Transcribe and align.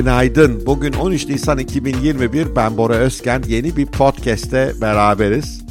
Günaydın. 0.00 0.66
Bugün 0.66 0.92
13 0.92 1.28
Nisan 1.28 1.58
2021. 1.58 2.56
Ben 2.56 2.76
Bora 2.76 2.94
Özken. 2.94 3.42
Yeni 3.46 3.76
bir 3.76 3.86
podcast'te 3.86 4.72
beraberiz. 4.80 5.64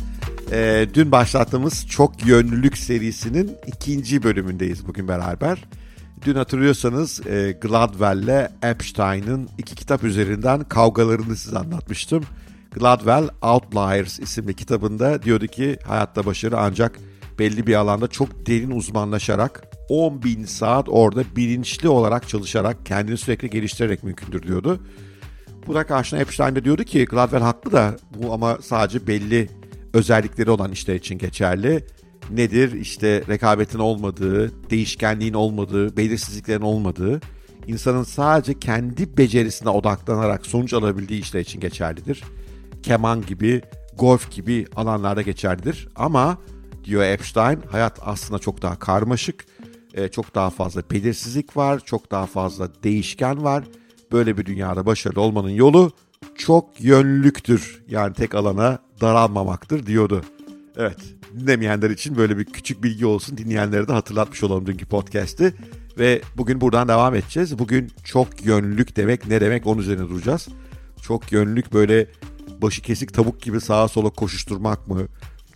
Ee, 0.51 0.87
dün 0.93 1.11
başlattığımız 1.11 1.87
Çok 1.87 2.25
Yönlülük 2.25 2.77
serisinin 2.77 3.51
ikinci 3.67 4.23
bölümündeyiz 4.23 4.87
bugün 4.87 5.07
beraber. 5.07 5.65
Dün 6.25 6.35
hatırlıyorsanız 6.35 7.27
e, 7.27 7.57
Gladwell'le 7.61 8.49
Epstein'ın 8.63 9.49
iki 9.57 9.75
kitap 9.75 10.03
üzerinden 10.03 10.63
kavgalarını 10.63 11.35
size 11.35 11.59
anlatmıştım. 11.59 12.23
Gladwell 12.71 13.29
Outliers 13.41 14.19
isimli 14.19 14.53
kitabında 14.53 15.23
diyordu 15.23 15.47
ki 15.47 15.77
hayatta 15.85 16.25
başarı 16.25 16.59
ancak 16.59 16.99
belli 17.39 17.67
bir 17.67 17.75
alanda 17.75 18.07
çok 18.07 18.47
derin 18.47 18.71
uzmanlaşarak 18.71 19.68
10 19.89 20.23
bin 20.23 20.45
saat 20.45 20.85
orada 20.89 21.23
bilinçli 21.35 21.89
olarak 21.89 22.29
çalışarak 22.29 22.85
kendini 22.85 23.17
sürekli 23.17 23.49
geliştirerek 23.49 24.03
mümkündür 24.03 24.43
diyordu. 24.43 24.79
Buna 25.67 25.83
karşına 25.83 26.19
Epstein 26.19 26.55
de 26.55 26.63
diyordu 26.63 26.83
ki 26.83 27.05
Gladwell 27.05 27.41
haklı 27.41 27.71
da 27.71 27.95
bu 28.15 28.33
ama 28.33 28.57
sadece 28.61 29.07
belli 29.07 29.49
özellikleri 29.93 30.51
olan 30.51 30.71
işler 30.71 30.95
için 30.95 31.17
geçerli. 31.17 31.85
Nedir? 32.31 32.71
İşte 32.71 33.23
rekabetin 33.27 33.79
olmadığı, 33.79 34.69
değişkenliğin 34.69 35.33
olmadığı, 35.33 35.97
belirsizliklerin 35.97 36.61
olmadığı, 36.61 37.21
insanın 37.67 38.03
sadece 38.03 38.59
kendi 38.59 39.17
becerisine 39.17 39.69
odaklanarak 39.69 40.45
sonuç 40.45 40.73
alabildiği 40.73 41.21
işler 41.21 41.39
için 41.39 41.59
geçerlidir. 41.59 42.23
Keman 42.83 43.21
gibi, 43.21 43.61
golf 43.97 44.31
gibi 44.31 44.65
alanlarda 44.75 45.21
geçerlidir. 45.21 45.89
Ama 45.95 46.37
diyor 46.85 47.03
Epstein, 47.03 47.59
hayat 47.71 47.99
aslında 48.01 48.39
çok 48.39 48.61
daha 48.61 48.79
karmaşık, 48.79 49.45
e, 49.93 50.07
çok 50.07 50.35
daha 50.35 50.49
fazla 50.49 50.81
belirsizlik 50.91 51.57
var, 51.57 51.79
çok 51.85 52.11
daha 52.11 52.25
fazla 52.25 52.83
değişken 52.83 53.43
var. 53.43 53.63
Böyle 54.11 54.37
bir 54.37 54.45
dünyada 54.45 54.85
başarılı 54.85 55.21
olmanın 55.21 55.49
yolu 55.49 55.91
çok 56.35 56.81
yönlüktür. 56.81 57.83
Yani 57.87 58.13
tek 58.13 58.35
alana 58.35 58.79
daralmamaktır 59.01 59.85
diyordu. 59.85 60.23
Evet, 60.77 60.97
dinlemeyenler 61.39 61.89
için 61.89 62.17
böyle 62.17 62.37
bir 62.37 62.45
küçük 62.45 62.83
bilgi 62.83 63.05
olsun. 63.05 63.37
Dinleyenlere 63.37 63.87
de 63.87 63.93
hatırlatmış 63.93 64.43
olalım 64.43 64.65
dünkü 64.65 64.85
podcast'i. 64.85 65.53
Ve 65.99 66.21
bugün 66.37 66.61
buradan 66.61 66.87
devam 66.87 67.15
edeceğiz. 67.15 67.59
Bugün 67.59 67.91
çok 68.03 68.45
yönlülük 68.45 68.95
demek 68.95 69.27
ne 69.27 69.41
demek 69.41 69.67
onun 69.67 69.81
üzerine 69.81 70.09
duracağız. 70.09 70.47
Çok 71.01 71.31
yönlülük 71.31 71.73
böyle 71.73 72.07
başı 72.61 72.81
kesik 72.81 73.13
tavuk 73.13 73.41
gibi 73.41 73.61
sağa 73.61 73.87
sola 73.87 74.09
koşuşturmak 74.09 74.87
mı? 74.87 75.07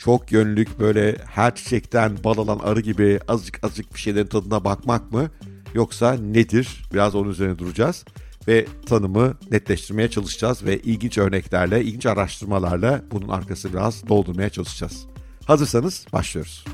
Çok 0.06 0.32
yönlülük 0.32 0.80
böyle 0.80 1.16
her 1.26 1.56
çiçekten 1.56 2.24
bal 2.24 2.38
alan 2.38 2.60
arı 2.60 2.80
gibi 2.82 3.20
azıcık 3.28 3.64
azıcık 3.64 3.94
bir 3.94 4.00
şeylerin 4.00 4.28
tadına 4.28 4.64
bakmak 4.64 5.12
mı? 5.12 5.30
Yoksa 5.74 6.14
nedir? 6.14 6.84
Biraz 6.94 7.16
onun 7.16 7.30
üzerine 7.30 7.60
duracağız 7.60 8.06
ve 8.48 8.66
tanımı 8.86 9.38
netleştirmeye 9.52 10.10
çalışacağız 10.10 10.66
ve 10.66 10.80
ilginç 10.80 11.18
örneklerle, 11.18 11.84
ilginç 11.84 12.06
araştırmalarla 12.06 13.02
bunun 13.12 13.28
arkasını 13.28 13.74
biraz 13.74 14.08
doldurmaya 14.08 14.50
çalışacağız. 14.50 15.06
Hazırsanız 15.46 16.06
başlıyoruz. 16.14 16.66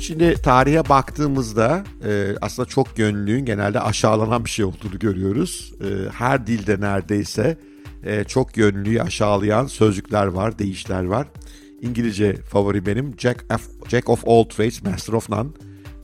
Şimdi 0.00 0.34
tarihe 0.34 0.88
baktığımızda 0.88 1.84
e, 2.04 2.34
aslında 2.40 2.68
çok 2.68 2.98
yönlülüğün 2.98 3.44
genelde 3.44 3.80
aşağılanan 3.80 4.44
bir 4.44 4.50
şey 4.50 4.64
olduğunu 4.64 4.98
görüyoruz. 4.98 5.72
E, 5.80 6.10
her 6.10 6.46
dilde 6.46 6.80
neredeyse 6.80 7.58
e, 8.04 8.24
çok 8.24 8.56
yönlülüğü 8.56 9.02
aşağılayan 9.02 9.66
sözcükler 9.66 10.26
var, 10.26 10.58
deyişler 10.58 11.04
var. 11.04 11.26
İngilizce 11.80 12.36
favori 12.36 12.86
benim 12.86 13.14
Jack 13.18 13.44
of, 13.54 13.90
Jack 13.90 14.08
of 14.08 14.28
all 14.28 14.44
trades, 14.44 14.82
master 14.82 15.12
of 15.12 15.30
none. 15.30 15.48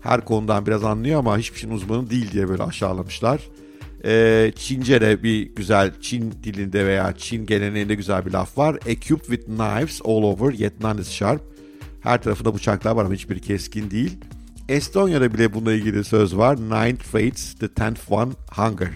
Her 0.01 0.25
konudan 0.25 0.67
biraz 0.67 0.85
anlıyor 0.85 1.19
ama 1.19 1.39
hiçbir 1.39 1.59
şeyin 1.59 1.75
uzmanı 1.75 2.11
değil 2.11 2.33
diye 2.33 2.49
böyle 2.49 2.63
aşağılamışlar. 2.63 3.41
Ee, 4.05 4.53
Çince 4.57 5.01
de 5.01 5.23
bir 5.23 5.55
güzel 5.55 5.93
Çin 6.01 6.33
dilinde 6.45 6.87
veya 6.87 7.15
Çin 7.17 7.47
geleneğinde 7.47 7.95
güzel 7.95 8.27
bir 8.27 8.31
laf 8.31 8.59
var. 8.59 8.79
Equipped 8.87 9.27
with 9.27 9.45
knives 9.45 10.01
all 10.05 10.23
over 10.23 10.53
yet 10.53 10.81
none 10.81 11.01
is 11.01 11.11
sharp. 11.11 11.43
Her 12.01 12.23
tarafında 12.23 12.55
bıçaklar 12.55 12.93
var 12.93 13.05
ama 13.05 13.15
hiçbiri 13.15 13.41
keskin 13.41 13.91
değil. 13.91 14.19
Estonya'da 14.69 15.35
bile 15.35 15.55
bununla 15.55 15.73
ilgili 15.73 16.05
söz 16.05 16.37
var. 16.37 16.57
Nine 16.57 16.97
traits, 16.97 17.55
the 17.55 17.69
tenth 17.69 18.13
one 18.13 18.33
hunger. 18.51 18.91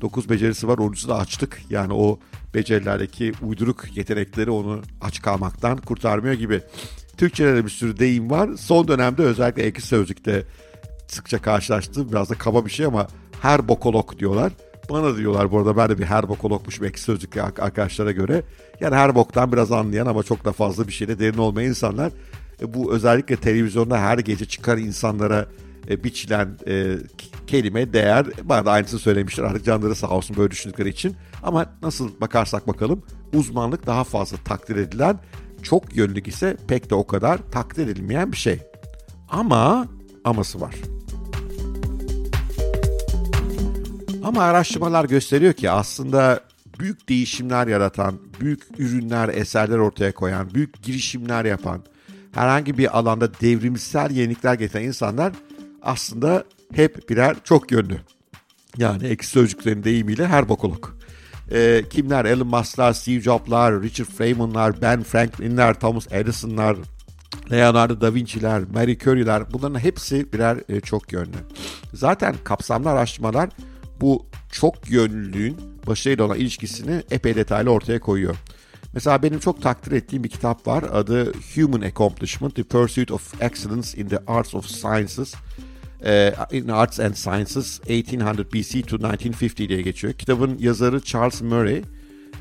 Dokuz 0.00 0.30
becerisi 0.30 0.68
var, 0.68 0.78
onuncusu 0.78 1.08
da 1.08 1.18
açlık. 1.18 1.60
Yani 1.70 1.92
o 1.92 2.18
becerilerdeki 2.54 3.32
uyduruk 3.42 3.96
yetenekleri 3.96 4.50
onu 4.50 4.80
aç 5.00 5.22
kalmaktan 5.22 5.78
kurtarmıyor 5.78 6.34
gibi. 6.34 6.60
Türkçe'de 7.16 7.56
de 7.56 7.64
bir 7.64 7.70
sürü 7.70 7.98
deyim 7.98 8.30
var. 8.30 8.50
Son 8.58 8.88
dönemde 8.88 9.22
özellikle 9.22 9.62
ekşi 9.62 9.86
sözlükte 9.86 10.44
sıkça 11.06 11.42
karşılaştığım 11.42 12.12
biraz 12.12 12.30
da 12.30 12.34
kaba 12.34 12.64
bir 12.64 12.70
şey 12.70 12.86
ama 12.86 13.08
her 13.42 13.68
bokolog 13.68 14.18
diyorlar. 14.18 14.52
Bana 14.90 15.16
diyorlar 15.16 15.52
bu 15.52 15.58
arada 15.58 15.76
ben 15.76 15.88
de 15.88 15.98
bir 15.98 16.04
her 16.04 16.28
bokologmuşum 16.28 16.84
ekşi 16.84 17.02
sözlükte 17.02 17.42
arkadaşlara 17.42 18.12
göre. 18.12 18.42
Yani 18.80 18.94
her 18.94 19.14
boktan 19.14 19.52
biraz 19.52 19.72
anlayan 19.72 20.06
ama 20.06 20.22
çok 20.22 20.44
da 20.44 20.52
fazla 20.52 20.86
bir 20.86 20.92
şeyle 20.92 21.18
derin 21.18 21.38
olmayan 21.38 21.68
insanlar. 21.68 22.12
E, 22.62 22.74
bu 22.74 22.94
özellikle 22.94 23.36
televizyonda 23.36 23.98
her 23.98 24.18
gece 24.18 24.44
çıkar 24.44 24.78
insanlara 24.78 25.46
e, 25.88 26.04
biçilen 26.04 26.58
e, 26.66 26.96
kelime, 27.46 27.92
değer. 27.92 28.26
Bana 28.42 28.66
da 28.66 28.72
aynısını 28.72 29.00
söylemişler 29.00 29.44
artık 29.44 29.64
canları 29.64 29.94
sağ 29.94 30.08
olsun 30.08 30.36
böyle 30.36 30.50
düşündükleri 30.50 30.88
için. 30.88 31.16
Ama 31.42 31.66
nasıl 31.82 32.20
bakarsak 32.20 32.68
bakalım 32.68 33.02
uzmanlık 33.34 33.86
daha 33.86 34.04
fazla 34.04 34.36
takdir 34.36 34.76
edilen, 34.76 35.18
çok 35.62 35.96
yönlülük 35.96 36.28
ise 36.28 36.56
pek 36.68 36.90
de 36.90 36.94
o 36.94 37.06
kadar 37.06 37.38
takdir 37.50 37.88
edilmeyen 37.88 38.32
bir 38.32 38.36
şey. 38.36 38.60
Ama 39.28 39.86
aması 40.24 40.60
var. 40.60 40.74
Ama 44.24 44.42
araştırmalar 44.42 45.04
gösteriyor 45.04 45.52
ki 45.52 45.70
aslında 45.70 46.40
büyük 46.78 47.08
değişimler 47.08 47.66
yaratan, 47.66 48.18
büyük 48.40 48.62
ürünler, 48.78 49.28
eserler 49.28 49.78
ortaya 49.78 50.12
koyan, 50.12 50.54
büyük 50.54 50.82
girişimler 50.82 51.44
yapan, 51.44 51.82
herhangi 52.32 52.78
bir 52.78 52.98
alanda 52.98 53.34
devrimsel 53.34 54.10
yenilikler 54.10 54.54
getiren 54.54 54.84
insanlar 54.84 55.32
aslında 55.82 56.44
hep 56.74 57.10
birer 57.10 57.36
çok 57.44 57.72
yönlü. 57.72 58.00
Yani 58.76 59.06
eksi 59.06 59.30
sözcüklerin 59.30 59.84
deyimiyle 59.84 60.26
her 60.26 60.48
bokolog. 60.48 60.88
Ee, 61.52 61.84
kimler? 61.90 62.24
Elon 62.24 62.46
Musk'lar, 62.46 62.92
Steve 62.92 63.20
Jobs'lar, 63.20 63.82
Richard 63.82 64.08
Feynman'lar, 64.08 64.82
Ben 64.82 65.02
Franklin'ler, 65.02 65.80
Thomas 65.80 66.12
Edison'lar, 66.12 66.76
Leonardo 67.50 68.00
da 68.00 68.14
Vinci'ler, 68.14 68.62
Marie 68.74 68.98
Curie'ler 68.98 69.52
bunların 69.52 69.78
hepsi 69.78 70.32
birer 70.32 70.58
e, 70.68 70.80
çok 70.80 71.12
yönlü. 71.12 71.36
Zaten 71.94 72.34
kapsamlı 72.44 72.90
araştırmalar 72.90 73.48
bu 74.00 74.26
çok 74.52 74.90
yönlülüğün 74.90 75.56
başarıyla 75.86 76.24
olan 76.24 76.38
ilişkisini 76.38 77.02
epey 77.10 77.34
detaylı 77.34 77.70
ortaya 77.70 78.00
koyuyor. 78.00 78.36
Mesela 78.94 79.22
benim 79.22 79.38
çok 79.38 79.62
takdir 79.62 79.92
ettiğim 79.92 80.24
bir 80.24 80.28
kitap 80.28 80.66
var. 80.66 80.84
Adı 80.92 81.32
Human 81.54 81.80
Accomplishment, 81.80 82.54
The 82.54 82.62
Pursuit 82.62 83.10
of 83.10 83.42
Excellence 83.42 84.00
in 84.00 84.08
the 84.08 84.18
Arts 84.26 84.54
of 84.54 84.66
Sciences. 84.66 85.34
İn 86.52 86.68
Arts 86.68 87.00
and 87.00 87.14
Sciences 87.14 87.80
1800 87.88 88.52
BC 88.52 88.82
to 88.82 88.98
1950 88.98 89.68
diye 89.68 89.82
geçiyor. 89.82 90.12
Kitabın 90.12 90.58
yazarı 90.58 91.00
Charles 91.00 91.42
Murray. 91.42 91.82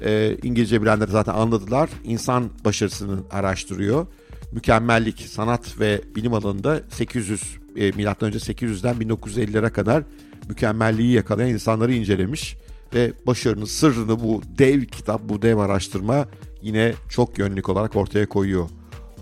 E, 0.02 0.38
İngilizce 0.44 0.82
bilenler 0.82 1.08
zaten 1.08 1.34
anladılar. 1.34 1.90
İnsan 2.04 2.50
başarısını 2.66 3.20
araştırıyor. 3.32 4.08
Mükemmellik, 4.52 5.20
sanat 5.22 5.80
ve 5.80 6.02
bilim 6.16 6.34
alanında 6.34 6.82
800 6.90 7.42
e, 7.76 7.92
milattan 7.92 8.28
önce 8.28 8.40
800'den 8.40 8.96
1950'lere 8.96 9.72
kadar 9.72 10.04
mükemmelliği 10.50 11.12
yakalayan 11.12 11.50
insanları 11.50 11.94
incelemiş 11.94 12.58
ve 12.94 13.14
başarının 13.28 13.66
sırrını 13.66 14.20
bu 14.20 14.42
dev 14.58 14.84
kitap, 14.84 15.22
bu 15.30 15.42
dev 15.42 15.58
araştırma 15.58 16.28
yine 16.62 16.94
çok 17.10 17.40
yönlük 17.40 17.70
olarak 17.70 17.96
ortaya 17.96 18.30
koyuyor. 18.30 18.70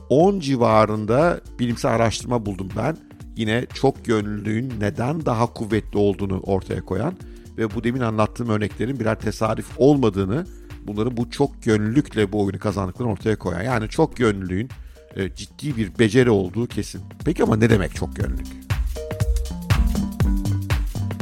10 0.10 0.40
civarında 0.40 1.42
bilimsel 1.60 1.92
araştırma 1.96 2.46
buldum 2.46 2.70
ben. 2.78 2.98
Yine 3.38 3.66
çok 3.74 4.08
yönlülüğün 4.08 4.74
neden 4.80 5.26
daha 5.26 5.54
kuvvetli 5.54 5.98
olduğunu 5.98 6.40
ortaya 6.40 6.82
koyan 6.82 7.14
ve 7.58 7.76
bu 7.76 7.84
demin 7.84 8.02
anlattığım 8.02 8.50
örneklerin 8.50 9.00
birer 9.00 9.20
tesadüf 9.20 9.66
olmadığını, 9.78 10.48
bunların 10.88 11.18
bu 11.18 11.30
çok 11.30 11.66
yönlülükle 11.66 12.32
bu 12.32 12.44
oyunu 12.44 12.60
kazandıklarını 12.60 13.12
ortaya 13.12 13.36
koyan. 13.36 13.62
Yani 13.62 13.90
çok 13.90 14.20
yönlülüğün 14.20 14.70
e, 15.16 15.36
ciddi 15.36 15.78
bir 15.78 16.00
beceri 16.00 16.30
olduğu 16.30 16.68
kesin. 16.68 17.02
Peki 17.26 17.44
ama 17.44 17.56
ne 17.56 17.70
demek 17.70 17.96
çok 17.96 18.18
yönlülük? 18.18 18.48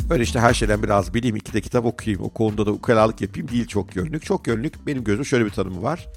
Böyle 0.09 0.23
işte 0.23 0.39
her 0.39 0.53
şeyden 0.53 0.83
biraz 0.83 1.13
bileyim, 1.13 1.35
iki 1.35 1.53
de 1.53 1.61
kitap 1.61 1.85
okuyayım, 1.85 2.23
o 2.23 2.29
konuda 2.29 2.65
da 2.65 2.71
ukalalık 2.71 3.21
yapayım 3.21 3.47
değil 3.47 3.68
çok 3.68 3.95
yönlük. 3.95 4.25
Çok 4.25 4.47
yönlük 4.47 4.88
benim 4.88 5.03
gözüm 5.03 5.25
şöyle 5.25 5.45
bir 5.45 5.50
tanımı 5.50 5.83
var. 5.83 6.07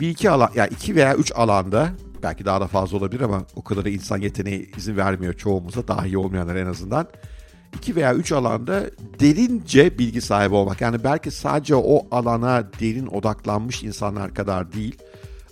Bir 0.00 0.08
iki 0.08 0.30
alan, 0.30 0.50
yani 0.54 0.68
iki 0.72 0.96
veya 0.96 1.14
üç 1.14 1.32
alanda 1.32 1.88
belki 2.22 2.44
daha 2.44 2.60
da 2.60 2.66
fazla 2.66 2.96
olabilir 2.96 3.20
ama 3.20 3.44
o 3.56 3.62
kadar 3.64 3.84
da 3.84 3.88
insan 3.88 4.18
yeteneği 4.20 4.70
izin 4.76 4.96
vermiyor 4.96 5.34
çoğumuza, 5.34 5.88
daha 5.88 6.06
iyi 6.06 6.18
olmayanlar 6.18 6.56
en 6.56 6.66
azından. 6.66 7.08
İki 7.76 7.96
veya 7.96 8.14
üç 8.14 8.32
alanda 8.32 8.82
derince 9.20 9.98
bilgi 9.98 10.20
sahibi 10.20 10.54
olmak. 10.54 10.80
Yani 10.80 11.04
belki 11.04 11.30
sadece 11.30 11.74
o 11.74 12.06
alana 12.10 12.68
derin 12.80 13.06
odaklanmış 13.06 13.82
insanlar 13.82 14.34
kadar 14.34 14.72
değil 14.72 14.98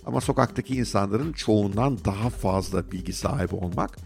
ama 0.05 0.21
sokaktaki 0.21 0.75
insanların 0.75 1.33
çoğundan 1.33 1.97
daha 2.05 2.29
fazla 2.29 2.91
bilgi 2.91 3.13
sahibi 3.13 3.55
olmak 3.55 3.97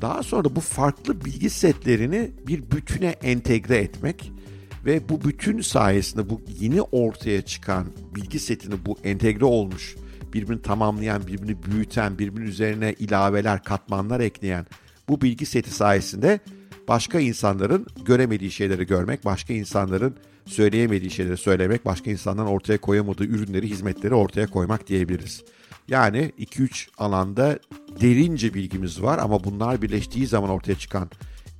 Daha 0.00 0.22
sonra 0.22 0.56
bu 0.56 0.60
farklı 0.60 1.24
bilgi 1.24 1.50
setlerini 1.50 2.30
bir 2.46 2.70
bütüne 2.70 3.08
entegre 3.22 3.76
etmek 3.76 4.32
ve 4.84 5.08
bu 5.08 5.24
bütün 5.24 5.60
sayesinde 5.60 6.30
bu 6.30 6.40
yeni 6.60 6.82
ortaya 6.82 7.42
çıkan 7.42 7.86
bilgi 8.14 8.38
setini 8.38 8.86
bu 8.86 8.98
entegre 9.04 9.44
olmuş, 9.44 9.96
birbirini 10.32 10.62
tamamlayan, 10.62 11.26
birbirini 11.26 11.62
büyüten, 11.62 12.18
birbirinin 12.18 12.46
üzerine 12.46 12.92
ilaveler, 12.92 13.64
katmanlar 13.64 14.20
ekleyen 14.20 14.66
bu 15.08 15.20
bilgi 15.20 15.46
seti 15.46 15.70
sayesinde 15.70 16.40
başka 16.88 17.20
insanların 17.20 17.86
göremediği 18.04 18.50
şeyleri 18.50 18.86
görmek, 18.86 19.24
başka 19.24 19.54
insanların 19.54 20.14
söyleyemediği 20.46 21.10
şeyleri 21.10 21.36
söylemek, 21.36 21.84
başka 21.84 22.10
insanların 22.10 22.46
ortaya 22.46 22.78
koyamadığı 22.78 23.24
ürünleri, 23.24 23.70
hizmetleri 23.70 24.14
ortaya 24.14 24.46
koymak 24.46 24.86
diyebiliriz. 24.86 25.44
Yani 25.88 26.32
2-3 26.38 26.88
alanda 26.98 27.58
derince 28.00 28.54
bilgimiz 28.54 29.02
var 29.02 29.18
ama 29.18 29.44
bunlar 29.44 29.82
birleştiği 29.82 30.26
zaman 30.26 30.50
ortaya 30.50 30.74
çıkan 30.74 31.10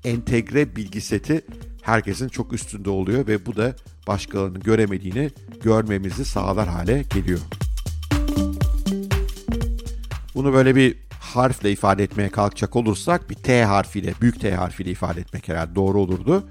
entegre 0.04 0.76
bilgi 0.76 1.00
seti 1.00 1.44
herkesin 1.82 2.28
çok 2.28 2.52
üstünde 2.52 2.90
oluyor 2.90 3.26
ve 3.26 3.46
bu 3.46 3.56
da 3.56 3.76
başkalarının 4.06 4.60
göremediğini 4.60 5.30
görmemizi 5.62 6.24
sağlar 6.24 6.68
hale 6.68 7.04
geliyor. 7.14 7.40
Bunu 10.38 10.52
böyle 10.52 10.76
bir 10.76 10.96
harfle 11.20 11.72
ifade 11.72 12.02
etmeye 12.02 12.28
kalkacak 12.28 12.76
olursak 12.76 13.30
bir 13.30 13.34
T 13.34 13.64
harfiyle, 13.64 14.12
büyük 14.20 14.40
T 14.40 14.54
harfiyle 14.54 14.90
ifade 14.90 15.20
etmek 15.20 15.48
herhalde 15.48 15.74
doğru 15.74 16.00
olurdu. 16.00 16.48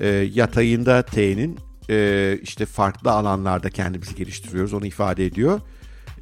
E, 0.00 0.06
yatayında 0.08 1.02
T'nin 1.02 1.58
e, 1.90 2.38
işte 2.42 2.66
farklı 2.66 3.10
alanlarda 3.10 3.70
kendimizi 3.70 4.14
geliştiriyoruz 4.14 4.74
onu 4.74 4.86
ifade 4.86 5.26
ediyor. 5.26 5.60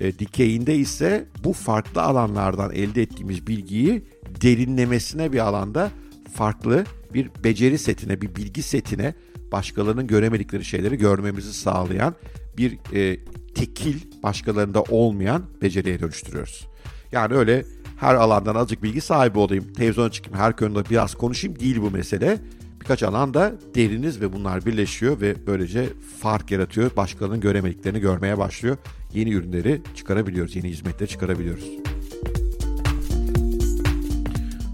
E, 0.01 0.19
dikeyinde 0.19 0.77
ise 0.77 1.25
bu 1.45 1.53
farklı 1.53 2.03
alanlardan 2.03 2.73
elde 2.73 3.03
ettiğimiz 3.03 3.47
bilgiyi 3.47 4.05
derinlemesine 4.43 5.33
bir 5.33 5.39
alanda 5.39 5.91
farklı 6.35 6.85
bir 7.15 7.31
beceri 7.45 7.79
setine, 7.79 8.21
bir 8.21 8.37
bilgi 8.37 8.63
setine 8.63 9.15
başkalarının 9.53 10.07
göremedikleri 10.07 10.65
şeyleri 10.65 10.99
görmemizi 10.99 11.53
sağlayan 11.53 12.15
bir 12.57 12.79
e, 12.95 13.19
tekil 13.55 14.23
başkalarında 14.23 14.83
olmayan 14.83 15.43
beceriye 15.63 16.01
dönüştürüyoruz. 16.01 16.72
Yani 17.13 17.35
öyle 17.35 17.65
her 17.97 18.15
alandan 18.15 18.55
azıcık 18.55 18.83
bilgi 18.83 19.01
sahibi 19.01 19.39
olayım, 19.39 19.73
televizyona 19.73 20.11
çıkayım, 20.11 20.39
her 20.39 20.57
konuda 20.57 20.85
biraz 20.91 21.15
konuşayım 21.15 21.59
değil 21.59 21.83
bu 21.83 21.91
mesele. 21.91 22.39
Birkaç 22.81 23.03
alanda 23.03 23.53
deriniz 23.75 24.21
ve 24.21 24.33
bunlar 24.33 24.67
birleşiyor 24.67 25.21
ve 25.21 25.47
böylece 25.47 25.89
fark 26.21 26.51
yaratıyor. 26.51 26.97
Başkalarının 26.97 27.41
göremediklerini 27.41 28.01
görmeye 28.01 28.39
başlıyor. 28.39 28.77
Yeni 29.15 29.31
ürünleri 29.31 29.83
çıkarabiliyoruz, 29.95 30.57
yeni 30.57 30.69
hizmetleri 30.69 31.09
çıkarabiliyoruz. 31.09 31.65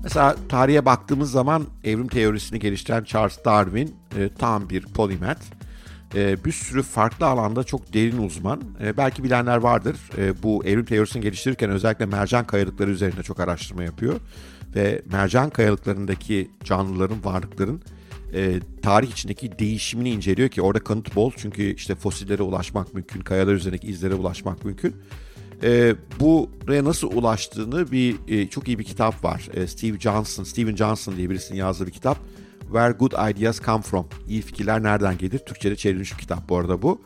Mesela 0.03 0.37
tarihe 0.49 0.85
baktığımız 0.85 1.31
zaman 1.31 1.67
evrim 1.85 2.09
teorisini 2.09 2.59
geliştiren 2.59 3.05
Charles 3.05 3.45
Darwin 3.45 3.95
e, 4.17 4.29
tam 4.39 4.71
bir 4.71 4.83
polimet. 4.83 5.39
E, 6.15 6.45
bir 6.45 6.53
sürü 6.53 6.83
farklı 6.83 7.27
alanda 7.27 7.65
çok 7.65 7.95
derin 7.95 8.19
uzman. 8.19 8.63
E, 8.83 8.97
belki 8.97 9.25
bilenler 9.25 9.57
vardır. 9.57 9.97
E, 10.19 10.43
bu 10.43 10.65
evrim 10.65 10.85
teorisini 10.85 11.23
geliştirirken 11.23 11.71
özellikle 11.71 12.07
mercan 12.07 12.47
kayalıkları 12.47 12.91
üzerinde 12.91 13.23
çok 13.23 13.41
araştırma 13.41 13.85
yapıyor. 13.85 14.15
Ve 14.75 15.03
mercan 15.13 15.51
kayalıklarındaki 15.51 16.51
canlıların, 16.65 17.25
varlıkların 17.25 17.83
e, 18.35 18.61
tarih 18.83 19.11
içindeki 19.11 19.59
değişimini 19.59 20.11
inceliyor 20.11 20.49
ki 20.49 20.63
orada 20.63 20.85
kanıt 20.85 21.17
bol. 21.17 21.33
Çünkü 21.37 21.75
işte 21.75 21.95
fosillere 21.95 22.43
ulaşmak 22.43 22.95
mümkün, 22.95 23.21
kayalar 23.21 23.55
üzerindeki 23.55 23.87
izlere 23.87 24.15
ulaşmak 24.15 24.65
mümkün. 24.65 24.97
E, 25.63 25.95
buraya 26.21 26.85
nasıl 26.85 27.13
ulaştığını 27.13 27.93
bir 27.93 28.17
e, 28.29 28.49
çok 28.49 28.69
iyi 28.69 28.79
bir 28.79 28.85
kitap 28.85 29.25
var. 29.25 29.49
E, 29.55 29.67
Steve 29.67 29.99
Johnson, 29.99 30.45
Steven 30.45 30.77
Johnson 30.77 31.17
diye 31.17 31.31
birisinin 31.31 31.59
yazdığı 31.59 31.87
bir 31.87 31.93
kitap. 31.93 32.19
Where 32.73 32.93
Good 32.93 33.31
Ideas 33.31 33.61
Come 33.61 33.83
From. 33.83 34.07
İyi 34.29 34.43
fikirler 34.43 34.83
nereden 34.83 35.19
gelir? 35.19 35.39
Türkçe'de 35.39 35.77
çevrilmiş 35.77 36.13
bir 36.13 36.19
kitap 36.19 36.49
bu 36.49 36.57
arada 36.57 36.83
bu. 36.83 37.01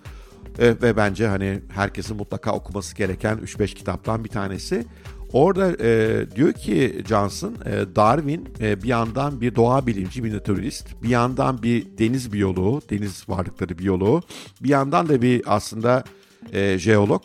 E, 0.59 0.67
ve 0.83 0.97
bence 0.97 1.27
hani 1.27 1.61
herkesin 1.75 2.17
mutlaka 2.17 2.53
okuması 2.53 2.97
gereken 2.97 3.39
3-5 3.39 3.67
kitaptan 3.67 4.25
bir 4.25 4.29
tanesi. 4.29 4.87
Orada 5.33 5.85
e, 5.87 6.27
diyor 6.37 6.53
ki 6.53 7.03
Johnson, 7.09 7.55
e, 7.67 7.97
Darwin 7.97 8.49
e, 8.61 8.83
bir 8.83 8.89
yandan 8.89 9.41
bir 9.41 9.55
doğa 9.55 9.87
bilimci, 9.87 10.25
bir 10.25 10.35
naturalist, 10.35 10.87
bir 11.03 11.09
yandan 11.09 11.63
bir 11.63 11.99
deniz 11.99 12.33
biyoloğu, 12.33 12.83
deniz 12.91 13.29
varlıkları 13.29 13.79
biyoloğu, 13.79 14.23
bir 14.63 14.69
yandan 14.69 15.09
da 15.09 15.23
bir 15.23 15.43
aslında 15.47 16.05
e, 16.53 16.79
jeolog 16.79 17.23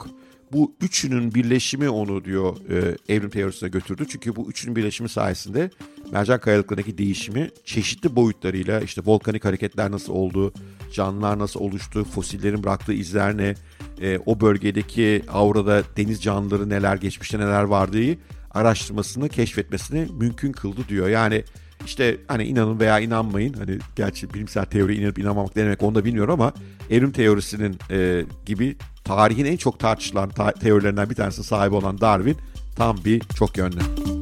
bu 0.51 0.75
üçünün 0.81 1.35
birleşimi 1.35 1.89
onu 1.89 2.25
diyor 2.25 2.55
e, 2.69 2.97
evrim 3.13 3.29
teorisine 3.29 3.69
götürdü. 3.69 4.05
Çünkü 4.09 4.35
bu 4.35 4.49
üçünün 4.49 4.75
birleşimi 4.75 5.09
sayesinde 5.09 5.69
mercan 6.11 6.39
kayalıklarındaki 6.39 6.97
değişimi 6.97 7.49
çeşitli 7.65 8.15
boyutlarıyla 8.15 8.79
işte 8.79 9.01
volkanik 9.05 9.45
hareketler 9.45 9.91
nasıl 9.91 10.13
oldu, 10.13 10.53
canlılar 10.93 11.39
nasıl 11.39 11.59
oluştu, 11.59 12.03
fosillerin 12.03 12.63
bıraktığı 12.63 12.93
izler 12.93 13.37
ne, 13.37 13.55
e, 14.01 14.19
o 14.25 14.39
bölgedeki 14.39 15.21
aurada 15.29 15.83
deniz 15.97 16.23
canlıları 16.23 16.69
neler, 16.69 16.95
geçmişte 16.95 17.39
neler 17.39 17.63
vardığı 17.63 18.17
araştırmasını, 18.51 19.29
keşfetmesini 19.29 20.07
mümkün 20.19 20.51
kıldı 20.51 20.81
diyor. 20.89 21.07
Yani 21.07 21.43
işte 21.85 22.17
hani 22.27 22.43
inanın 22.43 22.79
veya 22.79 22.99
inanmayın 22.99 23.53
hani 23.53 23.77
gerçi 23.95 24.33
bilimsel 24.33 24.65
teori 24.65 24.95
inanıp 24.95 25.19
inanmamak 25.19 25.55
ne 25.55 25.63
demek 25.63 25.83
onu 25.83 25.95
da 25.95 26.05
bilmiyorum 26.05 26.33
ama 26.33 26.53
evrim 26.89 27.11
teorisinin 27.11 27.75
e, 27.91 28.25
gibi 28.45 28.75
tarihin 29.03 29.45
en 29.45 29.57
çok 29.57 29.79
tartışılan 29.79 30.29
ta- 30.29 30.51
teorilerinden 30.51 31.09
bir 31.09 31.15
tanesinin 31.15 31.45
sahibi 31.45 31.75
olan 31.75 32.01
Darwin 32.01 32.37
tam 32.75 32.97
bir 33.05 33.21
çok 33.35 33.57
yönlü. 33.57 34.16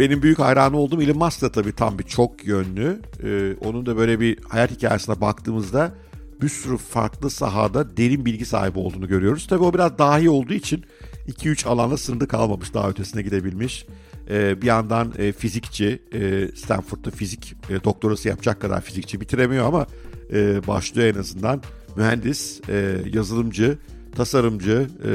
Benim 0.00 0.22
büyük 0.22 0.38
hayranı 0.38 0.76
olduğum 0.76 1.02
Elon 1.02 1.18
Musk 1.18 1.42
da 1.42 1.52
tabii 1.52 1.72
tam 1.72 1.98
bir 1.98 2.04
çok 2.04 2.46
yönlü. 2.46 3.00
Ee, 3.24 3.54
onun 3.64 3.86
da 3.86 3.96
böyle 3.96 4.20
bir 4.20 4.38
hayat 4.48 4.70
hikayesine 4.70 5.20
baktığımızda 5.20 5.94
bir 6.42 6.48
sürü 6.48 6.76
farklı 6.76 7.30
sahada 7.30 7.96
derin 7.96 8.24
bilgi 8.24 8.44
sahibi 8.44 8.78
olduğunu 8.78 9.08
görüyoruz. 9.08 9.46
Tabii 9.46 9.64
o 9.64 9.74
biraz 9.74 9.98
dahi 9.98 10.30
olduğu 10.30 10.52
için 10.52 10.84
2-3 11.28 11.68
alanda 11.68 11.96
sınırlı 11.96 12.28
kalmamış, 12.28 12.74
daha 12.74 12.90
ötesine 12.90 13.22
gidebilmiş. 13.22 13.86
Ee, 14.30 14.62
bir 14.62 14.66
yandan 14.66 15.12
e, 15.18 15.32
fizikçi, 15.32 16.02
e, 16.14 16.48
Stanford'da 16.56 17.10
fizik 17.10 17.54
e, 17.70 17.84
doktorası 17.84 18.28
yapacak 18.28 18.60
kadar 18.60 18.80
fizikçi 18.80 19.20
bitiremiyor 19.20 19.66
ama 19.66 19.86
e, 20.32 20.66
başlıyor 20.66 21.14
en 21.14 21.18
azından. 21.18 21.62
Mühendis, 21.96 22.60
e, 22.68 22.96
yazılımcı, 23.12 23.78
tasarımcı, 24.16 24.86
e, 25.04 25.10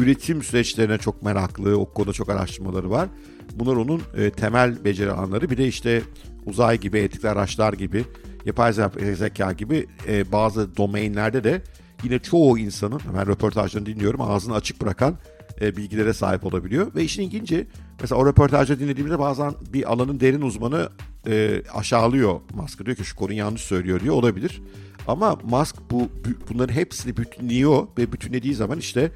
üretim 0.00 0.42
süreçlerine 0.42 0.98
çok 0.98 1.22
meraklı, 1.22 1.78
o 1.78 1.92
konuda 1.92 2.12
çok 2.12 2.28
araştırmaları 2.28 2.90
var. 2.90 3.08
Bunlar 3.54 3.76
onun 3.76 4.02
e, 4.16 4.30
temel 4.30 4.84
beceri 4.84 5.12
alanları. 5.12 5.50
Bir 5.50 5.56
de 5.56 5.66
işte 5.66 6.02
uzay 6.46 6.80
gibi, 6.80 6.98
etikli 6.98 7.28
araçlar 7.28 7.72
gibi, 7.72 8.04
yapay 8.44 8.72
zeka 9.16 9.52
gibi 9.52 9.86
e, 10.08 10.32
bazı 10.32 10.76
domainlerde 10.76 11.44
de 11.44 11.62
yine 12.02 12.18
çoğu 12.18 12.58
insanın, 12.58 13.00
ben 13.16 13.26
röportajlarını 13.26 13.86
dinliyorum, 13.86 14.20
ağzını 14.20 14.54
açık 14.54 14.82
bırakan 14.82 15.18
e, 15.60 15.76
bilgilere 15.76 16.12
sahip 16.12 16.46
olabiliyor. 16.46 16.94
Ve 16.94 17.04
işin 17.04 17.22
ilginci 17.22 17.66
mesela 18.00 18.20
o 18.20 18.26
röportajda 18.26 18.78
dinlediğimde 18.78 19.18
bazen 19.18 19.52
bir 19.72 19.92
alanın 19.92 20.20
derin 20.20 20.42
uzmanı 20.42 20.88
e, 21.26 21.62
aşağılıyor 21.74 22.40
Musk'ı. 22.54 22.86
Diyor 22.86 22.96
ki 22.96 23.04
şu 23.04 23.16
konu 23.16 23.32
yanlış 23.32 23.62
söylüyor 23.62 24.00
diyor 24.00 24.14
olabilir. 24.14 24.62
Ama 25.08 25.38
Musk 25.44 25.76
bu 25.90 26.08
bunların 26.50 26.74
hepsini 26.74 27.16
bütünlüyor 27.16 27.86
ve 27.98 28.12
bütünlediği 28.12 28.54
zaman 28.54 28.78
işte 28.78 29.12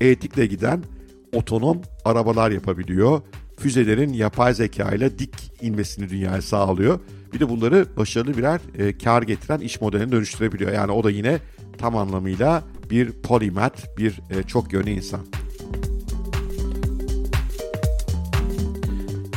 etikle 0.00 0.46
giden 0.46 0.84
otonom 1.32 1.80
arabalar 2.04 2.50
yapabiliyor. 2.50 3.22
Füzelerin 3.60 4.12
yapay 4.12 4.54
zeka 4.54 4.90
ile 4.90 5.18
dik 5.18 5.52
inmesini 5.60 6.10
dünyaya 6.10 6.42
sağlıyor. 6.42 7.00
Bir 7.32 7.40
de 7.40 7.48
bunları 7.48 7.86
başarılı 7.96 8.36
birer 8.36 8.60
e, 8.78 8.98
kar 8.98 9.22
getiren 9.22 9.60
iş 9.60 9.80
modeline 9.80 10.12
dönüştürebiliyor. 10.12 10.72
Yani 10.72 10.92
o 10.92 11.04
da 11.04 11.10
yine 11.10 11.38
tam 11.78 11.96
anlamıyla 11.96 12.62
bir 12.90 13.12
polimat, 13.12 13.98
bir 13.98 14.20
e, 14.30 14.42
çok 14.42 14.72
yönlü 14.72 14.90
insan. 14.90 15.20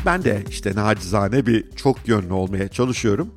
Ben 0.05 0.23
de 0.23 0.43
işte 0.49 0.75
nacizane 0.75 1.45
bir 1.45 1.71
çok 1.75 2.07
yönlü 2.07 2.33
olmaya 2.33 2.67
çalışıyorum. 2.67 3.29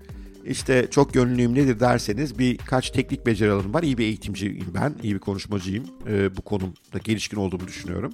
İşte 0.44 0.86
çok 0.90 1.14
yönlülüğüm 1.14 1.54
nedir 1.54 1.80
derseniz 1.80 2.38
birkaç 2.38 2.90
teknik 2.90 3.26
beceri 3.26 3.50
alanım 3.50 3.74
var. 3.74 3.82
İyi 3.82 3.98
bir 3.98 4.04
eğitimciyim 4.04 4.66
ben, 4.74 4.94
iyi 5.02 5.14
bir 5.14 5.18
konuşmacıyım. 5.18 5.84
Ee, 6.08 6.36
bu 6.36 6.42
konumda 6.42 6.98
gelişkin 7.04 7.36
olduğumu 7.36 7.66
düşünüyorum. 7.66 8.12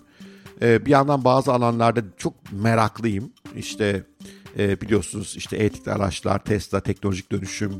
Ee, 0.62 0.86
bir 0.86 0.90
yandan 0.90 1.24
bazı 1.24 1.52
alanlarda 1.52 2.00
çok 2.16 2.34
meraklıyım. 2.52 3.32
İşte 3.56 4.04
e, 4.58 4.80
biliyorsunuz 4.80 5.34
işte 5.36 5.56
etikli 5.56 5.92
araçlar, 5.92 6.44
Tesla, 6.44 6.80
teknolojik 6.80 7.32
dönüşüm, 7.32 7.72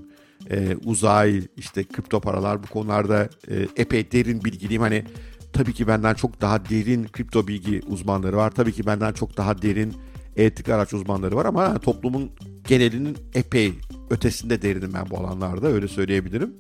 e, 0.51 0.77
uzay, 0.85 1.43
işte 1.57 1.85
kripto 1.85 2.21
paralar 2.21 2.63
bu 2.63 2.67
konularda 2.67 3.29
e, 3.49 3.69
epey 3.77 4.13
derin 4.13 4.45
bilgiliyim. 4.45 4.83
Hani 4.83 5.05
tabii 5.53 5.73
ki 5.73 5.87
benden 5.87 6.15
çok 6.15 6.41
daha 6.41 6.65
derin 6.65 7.05
kripto 7.05 7.47
bilgi 7.49 7.81
uzmanları 7.87 8.37
var. 8.37 8.51
Tabii 8.51 8.73
ki 8.73 8.87
benden 8.87 9.13
çok 9.13 9.37
daha 9.37 9.63
derin 9.63 9.95
etik 10.37 10.69
araç 10.69 10.95
uzmanları 10.95 11.37
var 11.37 11.45
ama 11.45 11.79
toplumun 11.79 12.31
genelinin 12.69 13.17
epey 13.35 13.75
ötesinde 14.11 14.63
derinim 14.63 14.93
ben 14.95 15.11
bu 15.11 15.19
alanlarda 15.19 15.69
öyle 15.69 15.89
söyleyebilirim. 15.89 16.55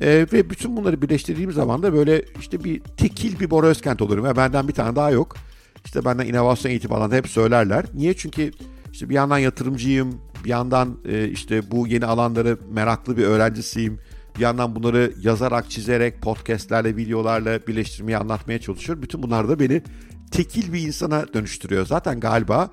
Ee, 0.00 0.26
ve 0.32 0.50
bütün 0.50 0.76
bunları 0.76 1.02
birleştirdiğim 1.02 1.52
zaman 1.52 1.82
da 1.82 1.92
böyle 1.92 2.24
işte 2.40 2.64
bir 2.64 2.80
tekil 2.80 3.40
bir 3.40 3.50
Bora 3.50 3.66
Özkent 3.66 4.02
olurum. 4.02 4.24
Yani 4.24 4.36
benden 4.36 4.68
bir 4.68 4.72
tane 4.72 4.96
daha 4.96 5.10
yok. 5.10 5.36
işte 5.84 6.04
benden 6.04 6.26
inovasyon 6.26 6.70
eğitimi 6.70 6.94
alan 6.94 7.10
hep 7.10 7.28
söylerler. 7.28 7.84
Niye? 7.94 8.14
Çünkü 8.14 8.50
işte 8.92 9.08
bir 9.08 9.14
yandan 9.14 9.38
yatırımcıyım, 9.38 10.20
bir 10.44 10.48
yandan 10.48 10.98
e, 11.08 11.28
işte 11.28 11.70
bu 11.70 11.86
yeni 11.86 12.06
alanları 12.06 12.58
meraklı 12.70 13.16
bir 13.16 13.24
öğrencisiyim. 13.24 13.98
Bir 14.36 14.40
yandan 14.40 14.76
bunları 14.76 15.12
yazarak, 15.20 15.70
çizerek, 15.70 16.22
podcastlerle, 16.22 16.96
videolarla 16.96 17.66
birleştirmeye, 17.66 18.18
anlatmaya 18.18 18.60
çalışıyorum. 18.60 19.02
Bütün 19.02 19.22
bunlar 19.22 19.48
da 19.48 19.60
beni 19.60 19.82
tekil 20.30 20.72
bir 20.72 20.80
insana 20.80 21.34
dönüştürüyor. 21.34 21.86
Zaten 21.86 22.20
galiba 22.20 22.70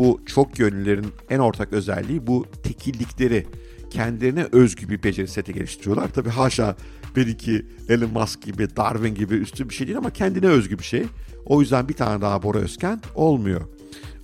bu 0.00 0.20
çok 0.26 0.58
yönlülerin 0.58 1.06
en 1.30 1.38
ortak 1.38 1.72
özelliği 1.72 2.26
bu 2.26 2.46
tekillikleri 2.62 3.46
kendilerine 3.90 4.46
özgü 4.52 4.88
bir 4.88 5.02
beceri 5.02 5.28
seti 5.28 5.54
geliştiriyorlar. 5.54 6.08
Tabii 6.08 6.28
haşa 6.28 6.76
benimki 7.16 7.66
Elon 7.88 8.10
Musk 8.10 8.42
gibi, 8.42 8.76
Darwin 8.76 9.14
gibi 9.14 9.34
üstün 9.34 9.68
bir 9.68 9.74
şey 9.74 9.86
değil 9.86 9.98
ama 9.98 10.10
kendine 10.10 10.46
özgü 10.46 10.78
bir 10.78 10.84
şey. 10.84 11.04
O 11.46 11.60
yüzden 11.60 11.88
bir 11.88 11.94
tane 11.94 12.20
daha 12.20 12.42
Bora 12.42 12.58
Özkent 12.58 13.06
olmuyor. 13.14 13.60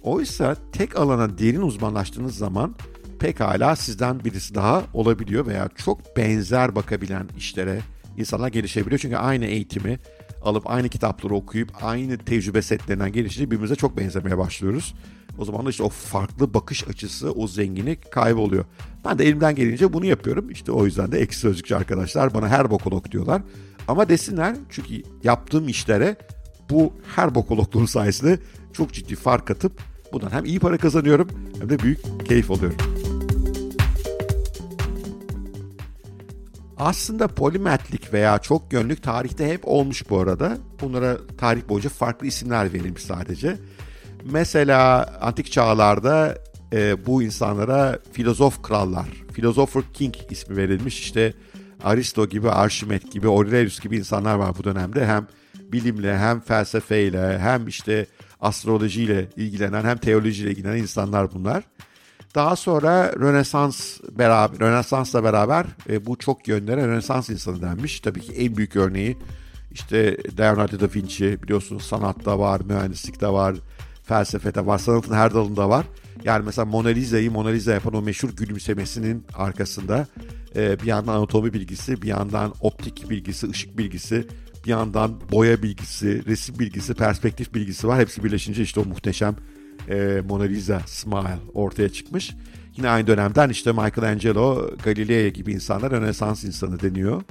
Oysa 0.03 0.57
tek 0.73 0.97
alana 0.97 1.39
derin 1.39 1.63
uzmanlaştığınız 1.63 2.37
zaman 2.37 2.75
pekala 3.19 3.77
sizden 3.77 4.25
birisi 4.25 4.55
daha 4.55 4.83
olabiliyor 4.95 5.47
veya 5.47 5.69
çok 5.77 6.17
benzer 6.17 6.75
bakabilen 6.75 7.29
işlere 7.39 7.81
insanlar 8.17 8.49
gelişebiliyor. 8.49 8.99
Çünkü 8.99 9.17
aynı 9.17 9.45
eğitimi 9.45 9.99
alıp 10.47 10.71
aynı 10.71 10.89
kitapları 10.89 11.35
okuyup 11.35 11.85
aynı 11.85 12.19
tecrübe 12.19 12.63
setlerinden 12.63 13.13
gelişince 13.13 13.47
birbirimize 13.47 13.77
çok 13.77 13.97
benzemeye 13.97 14.39
başlıyoruz. 14.39 14.95
O 15.39 15.45
zaman 15.45 15.67
da 15.67 15.71
işte 15.71 15.83
o 15.83 15.89
farklı 15.89 16.55
bakış 16.55 16.89
açısı, 16.89 17.33
o 17.33 17.49
zenginlik 17.49 18.13
kayboluyor. 18.13 18.65
Ben 19.05 19.19
de 19.19 19.25
elimden 19.25 19.55
gelince 19.55 19.93
bunu 19.93 20.07
yapıyorum. 20.07 20.51
İşte 20.51 20.73
o 20.73 20.85
yüzden 20.85 21.13
de 21.13 21.19
eksi 21.19 21.39
sözcükçü 21.39 21.75
arkadaşlar 21.75 22.35
bana 22.35 22.49
her 22.49 22.71
bokolog 22.71 23.11
diyorlar. 23.11 23.43
Ama 23.89 24.09
desinler 24.09 24.57
çünkü 24.71 25.03
yaptığım 25.25 25.69
işlere 25.69 26.17
bu 26.71 26.93
her 27.17 27.35
bokologluğun 27.35 27.87
sayesinde 27.87 28.39
çok 28.73 28.93
ciddi 28.93 29.17
fark 29.17 29.51
atıp 29.51 29.73
bundan 30.13 30.31
hem 30.31 30.45
iyi 30.45 30.61
para 30.61 30.79
kazanıyorum 30.79 31.29
hem 31.61 31.69
de 31.69 31.79
büyük 31.79 32.27
keyif 32.29 32.51
alıyorum. 32.51 32.77
Aslında 36.79 37.29
polimetlik 37.29 38.13
veya 38.13 38.39
çok 38.39 38.73
yönlük 38.73 39.03
tarihte 39.03 39.49
hep 39.49 39.61
olmuş 39.69 40.11
bu 40.11 40.19
arada. 40.19 40.59
Bunlara 40.81 41.17
tarih 41.39 41.69
boyunca 41.69 41.89
farklı 41.89 42.27
isimler 42.27 42.73
verilmiş 42.73 43.03
sadece. 43.03 43.57
Mesela 44.25 45.13
antik 45.21 45.53
çağlarda 45.53 46.39
e, 46.73 47.07
bu 47.07 47.23
insanlara 47.23 47.99
filozof 48.13 48.63
krallar, 48.63 49.07
philosopher 49.35 49.83
king 49.95 50.15
ismi 50.31 50.57
verilmiş. 50.57 51.01
İşte 51.01 51.35
Aristo 51.85 52.29
gibi, 52.29 52.51
Arşimet 52.51 53.13
gibi, 53.13 53.29
Aurelius 53.29 53.81
gibi 53.81 53.97
insanlar 53.97 54.35
var 54.35 54.53
bu 54.59 54.65
dönemde. 54.65 55.07
Hem 55.07 55.27
bilimle, 55.73 56.19
hem 56.19 56.41
felsefeyle, 56.41 57.39
hem 57.39 57.69
işte 57.69 58.07
astrolojiyle 58.41 59.29
ilgilenen, 59.37 59.85
hem 59.85 59.99
teolojiyle 59.99 60.51
ilgilenen 60.51 60.77
insanlar 60.77 61.35
bunlar. 61.35 61.65
Daha 62.37 62.57
sonra 62.57 63.13
Rönesans 63.21 64.01
beraber 64.19 64.61
Rönesans'la 64.61 65.25
beraber 65.25 65.67
e, 65.89 66.07
bu 66.07 66.17
çok 66.17 66.49
yönlere 66.49 66.87
Rönesans 66.87 67.31
insanı 67.31 67.63
denmiş. 67.63 68.01
Tabii 68.01 68.21
ki 68.21 68.33
en 68.33 68.57
büyük 68.57 68.77
örneği 68.77 69.17
işte 69.73 70.17
Leonardo 70.39 70.81
da 70.81 70.89
Vinci 70.95 71.43
biliyorsunuz 71.43 71.83
sanatta 71.83 72.39
var, 72.39 72.61
mühendislikte 72.61 73.29
var, 73.29 73.57
felsefede 74.05 74.67
var, 74.67 74.79
sanatın 74.79 75.15
her 75.15 75.35
dalında 75.35 75.69
var. 75.69 75.87
Yani 76.25 76.45
mesela 76.45 76.65
Mona 76.65 76.89
Lisa'yı 76.89 77.31
Mona 77.31 77.49
Lisa 77.49 77.73
yapan 77.73 77.95
o 77.95 78.03
meşhur 78.03 78.29
gülümsemesinin 78.29 79.25
arkasında 79.35 80.07
e, 80.57 80.81
bir 80.81 80.87
yandan 80.87 81.15
anatomi 81.15 81.53
bilgisi, 81.53 82.03
bir 82.03 82.09
yandan 82.09 82.55
optik 82.61 83.11
bilgisi, 83.11 83.51
ışık 83.51 83.79
bilgisi, 83.79 84.27
bir 84.65 84.71
yandan 84.71 85.21
boya 85.33 85.63
bilgisi, 85.63 86.27
resim 86.27 86.59
bilgisi, 86.59 86.95
perspektif 86.95 87.55
bilgisi 87.55 87.89
var. 87.89 87.99
Hepsi 87.99 88.25
birleşince 88.25 88.63
işte 88.63 88.81
o 88.81 88.85
muhteşem 88.85 89.37
e, 89.89 90.23
Mona 90.29 90.43
Lisa 90.43 90.81
Smile 90.87 91.39
ortaya 91.55 91.89
çıkmış. 91.89 92.35
Yine 92.77 92.89
aynı 92.89 93.07
dönemden 93.07 93.49
işte 93.49 93.73
Michelangelo, 93.73 94.71
Galileo 94.85 95.29
gibi 95.29 95.53
insanlar 95.53 95.91
Rönesans 95.91 96.45
insanı 96.45 96.81
deniyor. 96.81 97.23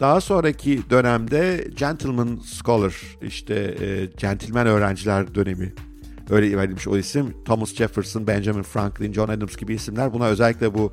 Daha 0.00 0.20
sonraki 0.20 0.90
dönemde 0.90 1.68
Gentleman 1.76 2.40
Scholar, 2.44 2.94
işte 3.22 3.54
e, 3.54 4.06
Gentleman 4.18 4.66
öğrenciler 4.66 5.34
dönemi 5.34 5.72
öyle 6.30 6.58
verilmiş 6.58 6.88
o 6.88 6.96
isim. 6.96 7.34
Thomas 7.44 7.74
Jefferson, 7.74 8.26
Benjamin 8.26 8.62
Franklin, 8.62 9.12
John 9.12 9.28
Adams 9.28 9.56
gibi 9.56 9.74
isimler. 9.74 10.12
Buna 10.12 10.26
özellikle 10.26 10.74
bu 10.74 10.92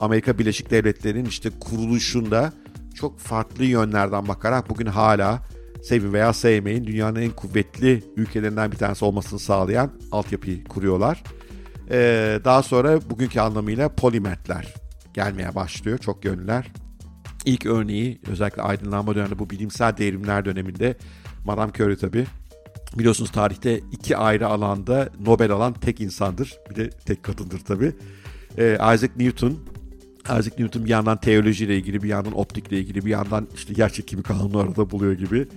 Amerika 0.00 0.38
Birleşik 0.38 0.70
Devletleri'nin 0.70 1.24
işte 1.24 1.50
kuruluşunda 1.60 2.52
çok 2.94 3.18
farklı 3.18 3.64
yönlerden 3.64 4.28
bakarak 4.28 4.70
bugün 4.70 4.86
hala 4.86 5.38
sevin 5.82 6.12
veya 6.12 6.32
sevmeyin 6.32 6.84
dünyanın 6.84 7.20
en 7.20 7.30
kuvvetli 7.30 8.04
ülkelerinden 8.16 8.72
bir 8.72 8.76
tanesi 8.76 9.04
olmasını 9.04 9.38
sağlayan 9.38 9.90
altyapıyı 10.12 10.64
kuruyorlar. 10.64 11.22
Ee, 11.90 12.40
daha 12.44 12.62
sonra 12.62 13.10
bugünkü 13.10 13.40
anlamıyla 13.40 13.88
polimetler 13.88 14.74
gelmeye 15.14 15.54
başlıyor. 15.54 15.98
Çok 15.98 16.24
yönlüler. 16.24 16.66
İlk 17.44 17.66
örneği 17.66 18.20
özellikle 18.30 18.62
aydınlanma 18.62 19.14
döneminde 19.14 19.38
bu 19.38 19.50
bilimsel 19.50 19.96
devrimler 19.96 20.44
döneminde 20.44 20.96
Madame 21.44 21.72
Curie 21.72 21.96
tabii 21.96 22.26
biliyorsunuz 22.98 23.30
tarihte 23.30 23.80
iki 23.92 24.16
ayrı 24.16 24.46
alanda 24.46 25.08
Nobel 25.26 25.50
alan 25.50 25.72
tek 25.72 26.00
insandır. 26.00 26.58
Bir 26.70 26.76
de 26.76 26.90
tek 26.90 27.22
kadındır 27.22 27.60
tabii. 27.60 27.92
Ee, 28.58 28.74
Isaac 28.74 29.10
Newton 29.16 29.58
Isaac 30.24 30.58
Newton 30.58 30.84
bir 30.84 30.90
yandan 30.90 31.16
teolojiyle 31.16 31.76
ilgili, 31.76 32.02
bir 32.02 32.08
yandan 32.08 32.38
optikle 32.38 32.78
ilgili, 32.78 33.04
bir 33.04 33.10
yandan 33.10 33.48
işte 33.54 33.74
yer 33.76 33.92
çekimi 33.92 34.22
kanunu 34.22 34.58
arada 34.58 34.90
buluyor 34.90 35.12
gibi. 35.12 35.48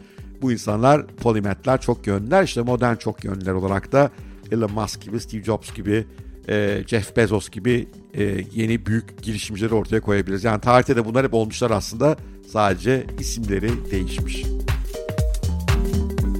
Bu 0.42 0.52
insanlar 0.52 1.08
polimetler, 1.08 1.82
çok 1.82 2.08
yönlüler. 2.08 2.44
İşte 2.44 2.62
modern 2.62 2.96
çok 2.96 3.24
yönlüler 3.24 3.54
olarak 3.54 3.92
da 3.92 4.12
Elon 4.52 4.72
Musk 4.72 5.02
gibi, 5.02 5.20
Steve 5.20 5.44
Jobs 5.44 5.74
gibi, 5.74 6.06
e, 6.50 6.84
Jeff 6.88 7.18
Bezos 7.18 7.50
gibi 7.50 7.88
e, 8.14 8.24
yeni 8.54 8.86
büyük 8.86 9.24
girişimcileri 9.24 9.74
ortaya 9.74 10.02
koyabiliriz. 10.02 10.44
Yani 10.44 10.62
tarihte 10.62 10.96
de 10.96 11.06
bunlar 11.06 11.26
hep 11.26 11.34
olmuşlar 11.34 11.72
aslında. 11.72 12.18
Sadece 12.52 13.06
isimleri 13.20 13.92
değişmiş. 13.92 14.44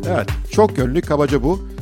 Evet, 0.08 0.30
çok 0.52 0.78
yönlü 0.78 1.02
kabaca 1.02 1.44
bu. 1.44 1.75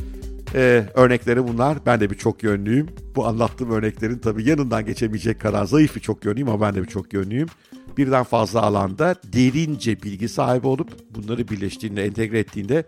Ee, 0.54 0.84
örnekleri 0.94 1.48
bunlar. 1.48 1.78
Ben 1.86 2.00
de 2.00 2.10
bir 2.10 2.14
çok 2.14 2.42
yönlüyüm. 2.42 2.86
Bu 3.16 3.26
anlattığım 3.26 3.70
örneklerin 3.70 4.18
tabii 4.18 4.48
yanından 4.48 4.86
geçemeyecek 4.86 5.40
kadar 5.40 5.64
zayıf 5.64 5.96
bir 5.96 6.00
çok 6.00 6.24
yönlüyüm 6.24 6.48
ama 6.48 6.60
ben 6.60 6.74
de 6.74 6.82
bir 6.82 6.88
çok 6.88 7.12
yönlüyüm. 7.12 7.48
Birden 7.96 8.24
fazla 8.24 8.62
alanda 8.62 9.14
derince 9.32 10.02
bilgi 10.02 10.28
sahibi 10.28 10.66
olup 10.66 10.88
bunları 11.10 11.48
birleştiğinde, 11.48 12.04
entegre 12.04 12.38
ettiğinde 12.38 12.84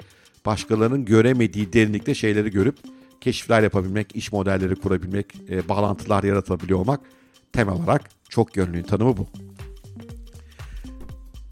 başkalarının 0.47 1.05
göremediği 1.05 1.73
derinlikte 1.73 2.15
şeyleri 2.15 2.51
görüp 2.51 2.77
keşifler 3.21 3.63
yapabilmek, 3.63 4.17
iş 4.17 4.33
modelleri 4.33 4.77
kurabilmek, 4.77 5.27
e, 5.51 5.69
bağlantılar 5.69 6.25
yaratabiliyor 6.25 6.79
olmak 6.79 7.01
temel 7.53 7.75
olarak 7.75 8.11
çok 8.29 8.57
yönlüğün 8.57 8.83
tanımı 8.83 9.17
bu. 9.17 9.27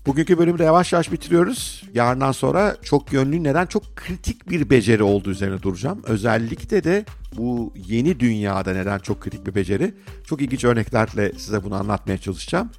Bugünkü 0.06 0.38
bölümü 0.38 0.58
de 0.58 0.64
yavaş 0.64 0.92
yavaş 0.92 1.12
bitiriyoruz. 1.12 1.84
Yarından 1.94 2.32
sonra 2.32 2.76
çok 2.82 3.12
yönlü 3.12 3.44
neden 3.44 3.66
çok 3.66 3.96
kritik 3.96 4.50
bir 4.50 4.70
beceri 4.70 5.02
olduğu 5.02 5.30
üzerine 5.30 5.62
duracağım. 5.62 6.02
Özellikle 6.04 6.84
de 6.84 7.04
bu 7.37 7.73
yeni 7.88 8.20
dünyada 8.20 8.73
neden 8.73 8.99
çok 8.99 9.20
kritik 9.20 9.46
bir 9.46 9.54
beceri. 9.54 9.94
Çok 10.25 10.42
ilginç 10.42 10.64
örneklerle 10.64 11.32
size 11.32 11.64
bunu 11.64 11.75
anlatmaya 11.75 12.18
çalışacağım. 12.18 12.70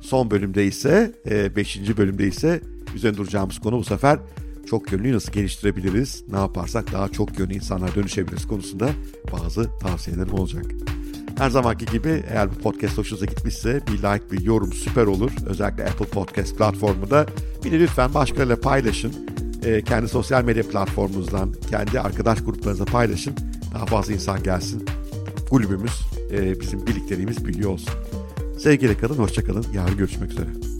Son 0.00 0.30
bölümde 0.30 0.66
ise, 0.66 1.12
5. 1.56 1.76
E, 1.76 1.96
bölümde 1.96 2.26
ise 2.26 2.60
üzerine 2.94 3.16
duracağımız 3.16 3.58
konu 3.58 3.78
bu 3.78 3.84
sefer 3.84 4.18
çok 4.66 4.92
yönlüyü 4.92 5.14
nasıl 5.14 5.32
geliştirebiliriz, 5.32 6.24
ne 6.30 6.38
yaparsak 6.38 6.92
daha 6.92 7.08
çok 7.08 7.38
yönlü 7.38 7.54
insanlar 7.54 7.94
dönüşebiliriz 7.94 8.48
konusunda 8.48 8.90
bazı 9.32 9.78
tavsiyelerim 9.78 10.34
olacak. 10.34 10.64
Her 11.38 11.50
zamanki 11.50 11.86
gibi 11.86 12.24
eğer 12.30 12.50
bu 12.50 12.54
podcast 12.54 12.98
hoşunuza 12.98 13.26
gitmişse 13.26 13.80
bir 13.86 13.98
like, 13.98 14.30
bir 14.32 14.40
yorum 14.40 14.72
süper 14.72 15.06
olur. 15.06 15.30
Özellikle 15.46 15.84
Apple 15.84 16.06
Podcast 16.06 16.56
platformunda. 16.58 17.26
Bir 17.64 17.72
de 17.72 17.80
lütfen 17.80 18.14
başkalarıyla 18.14 18.60
paylaşın. 18.60 19.12
Ee, 19.64 19.82
kendi 19.82 20.08
sosyal 20.08 20.44
medya 20.44 20.68
platformunuzdan, 20.68 21.54
kendi 21.70 22.00
arkadaş 22.00 22.44
gruplarınıza 22.44 22.84
paylaşın. 22.84 23.34
Daha 23.74 23.86
fazla 23.86 24.12
insan 24.12 24.42
gelsin. 24.42 24.84
Kulübümüz, 25.50 26.00
e, 26.32 26.60
bizim 26.60 26.86
birlikteliğimiz 26.86 27.44
büyüyor 27.44 27.70
olsun. 27.70 27.94
Sevgiyle 28.58 28.98
kalın, 28.98 29.18
hoşçakalın. 29.18 29.66
Yarın 29.74 29.96
görüşmek 29.96 30.30
üzere. 30.30 30.73